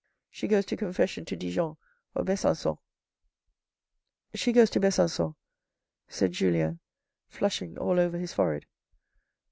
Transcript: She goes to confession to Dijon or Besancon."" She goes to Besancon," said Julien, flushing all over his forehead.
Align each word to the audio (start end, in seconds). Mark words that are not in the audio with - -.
She 0.31 0.47
goes 0.47 0.65
to 0.65 0.75
confession 0.75 1.25
to 1.25 1.35
Dijon 1.35 1.77
or 2.15 2.23
Besancon."" 2.25 2.79
She 4.33 4.51
goes 4.51 4.71
to 4.71 4.79
Besancon," 4.79 5.35
said 6.07 6.31
Julien, 6.31 6.79
flushing 7.27 7.77
all 7.77 7.99
over 7.99 8.17
his 8.17 8.33
forehead. 8.33 8.65